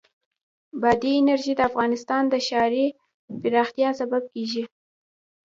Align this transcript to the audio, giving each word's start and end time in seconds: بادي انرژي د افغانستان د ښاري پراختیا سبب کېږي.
بادي 0.81 1.11
انرژي 1.19 1.53
د 1.55 1.61
افغانستان 1.69 2.23
د 2.29 2.35
ښاري 2.47 2.85
پراختیا 3.41 3.89
سبب 3.99 4.23
کېږي. 4.33 4.63